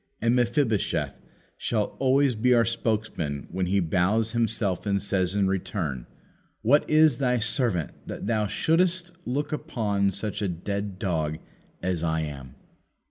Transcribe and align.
And 0.19 0.35
Mephibosheth 0.35 1.21
shall 1.57 1.95
always 1.99 2.33
be 2.33 2.55
our 2.55 2.65
spokesman 2.65 3.47
when 3.51 3.67
he 3.67 3.79
bows 3.79 4.31
himself 4.31 4.87
and 4.87 4.99
says 4.99 5.35
in 5.35 5.47
return: 5.47 6.07
"What 6.63 6.89
is 6.89 7.19
thy 7.19 7.37
servant, 7.37 7.91
that 8.07 8.25
thou 8.25 8.47
shouldst 8.47 9.11
look 9.25 9.51
upon 9.51 10.09
such 10.09 10.41
a 10.41 10.47
dead 10.47 10.97
dog 10.97 11.37
as 11.83 12.01
I 12.01 12.21
am?" 12.21 12.55